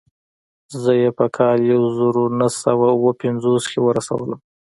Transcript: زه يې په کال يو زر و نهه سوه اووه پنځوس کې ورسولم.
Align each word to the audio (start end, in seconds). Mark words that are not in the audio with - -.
زه 0.81 0.91
يې 1.01 1.09
په 1.17 1.25
کال 1.37 1.59
يو 1.71 1.81
زر 1.97 2.15
و 2.21 2.25
نهه 2.39 2.51
سوه 2.63 2.87
اووه 2.93 3.13
پنځوس 3.21 3.63
کې 3.71 3.79
ورسولم. 3.81 4.39